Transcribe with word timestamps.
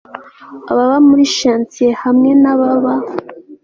ababa 0.71 0.97
muri 1.07 1.23
shanties 1.37 1.97
hamwe 2.03 2.31
nababa 2.41 2.93